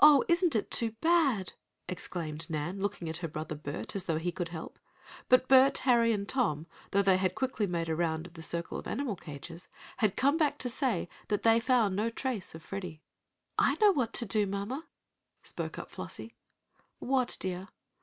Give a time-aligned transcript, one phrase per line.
[0.00, 1.54] "Oh, isn't it too bad!"
[1.88, 4.78] exclaimed Nan, looking at her brother Bert, as though he could help.
[5.30, 8.78] But Bert, Harry and Tom, though they had quickly made a round of the circle
[8.78, 9.66] of animal cages,
[9.96, 13.00] had come back to say that they found no trace of Freddie.
[13.58, 14.86] "I know what to do, mamma,"
[15.42, 16.34] spoke up Flossie.
[16.98, 17.68] "What, dear?"